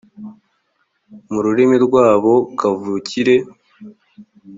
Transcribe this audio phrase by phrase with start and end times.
[1.31, 3.35] mu rurimi rwabo kavukire